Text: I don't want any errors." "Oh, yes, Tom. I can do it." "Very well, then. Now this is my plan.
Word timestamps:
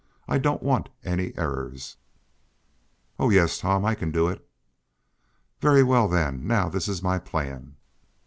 I 0.27 0.39
don't 0.39 0.63
want 0.63 0.89
any 1.03 1.31
errors." 1.37 1.97
"Oh, 3.19 3.29
yes, 3.29 3.59
Tom. 3.59 3.85
I 3.85 3.93
can 3.93 4.09
do 4.09 4.29
it." 4.29 4.43
"Very 5.59 5.83
well, 5.83 6.07
then. 6.07 6.47
Now 6.47 6.69
this 6.69 6.87
is 6.87 7.03
my 7.03 7.19
plan. 7.19 7.75